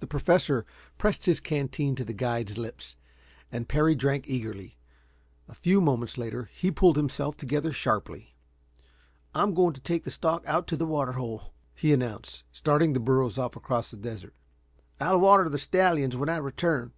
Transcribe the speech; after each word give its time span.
The 0.00 0.06
Professor 0.06 0.64
pressed 0.96 1.26
his 1.26 1.38
canteen 1.38 1.94
to 1.96 2.06
the 2.06 2.14
guide's 2.14 2.56
lips, 2.56 2.96
and 3.50 3.68
Parry 3.68 3.94
drank 3.94 4.26
eagerly. 4.26 4.78
A 5.46 5.52
few 5.54 5.82
moments 5.82 6.16
later 6.16 6.48
he 6.54 6.70
pulled 6.70 6.96
himself 6.96 7.36
together 7.36 7.70
sharply. 7.70 8.34
"I'm 9.34 9.52
going 9.52 9.74
to 9.74 9.80
take 9.82 10.04
the 10.04 10.10
stock 10.10 10.42
out 10.46 10.66
to 10.68 10.76
the 10.78 10.86
water 10.86 11.12
hole," 11.12 11.52
he 11.74 11.92
announced, 11.92 12.44
starting 12.50 12.94
the 12.94 12.98
burros 12.98 13.36
off 13.36 13.54
across 13.54 13.90
the 13.90 13.98
desert. 13.98 14.34
"I'll 14.98 15.20
water 15.20 15.50
the 15.50 15.58
stallions 15.58 16.16
when 16.16 16.30
I 16.30 16.38
return." 16.38 16.90